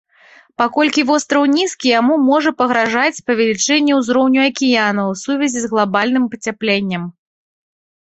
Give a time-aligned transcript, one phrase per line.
[0.61, 7.03] Паколькі востраў нізкі, яму можа пагражаць павелічэнне ўзроўню акіяна ў сувязі з глабальным пацяпленнем.